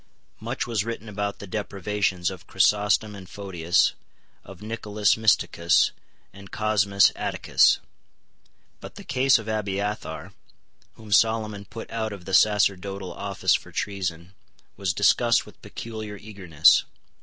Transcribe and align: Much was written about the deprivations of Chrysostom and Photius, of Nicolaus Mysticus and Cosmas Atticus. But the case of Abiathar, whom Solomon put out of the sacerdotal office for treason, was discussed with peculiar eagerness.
Much 0.39 0.65
was 0.65 0.83
written 0.83 1.07
about 1.07 1.37
the 1.37 1.45
deprivations 1.45 2.31
of 2.31 2.47
Chrysostom 2.47 3.13
and 3.13 3.29
Photius, 3.29 3.93
of 4.43 4.59
Nicolaus 4.63 5.15
Mysticus 5.15 5.91
and 6.33 6.49
Cosmas 6.49 7.11
Atticus. 7.15 7.77
But 8.79 8.95
the 8.95 9.03
case 9.03 9.37
of 9.37 9.47
Abiathar, 9.47 10.33
whom 10.95 11.11
Solomon 11.11 11.65
put 11.65 11.87
out 11.91 12.13
of 12.13 12.25
the 12.25 12.33
sacerdotal 12.33 13.13
office 13.13 13.53
for 13.53 13.71
treason, 13.71 14.33
was 14.75 14.91
discussed 14.91 15.45
with 15.45 15.61
peculiar 15.61 16.17
eagerness. 16.17 16.83